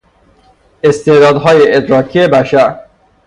استعدادهای 0.83 1.75
ادراکی 1.75 2.27
بشر 2.27 2.79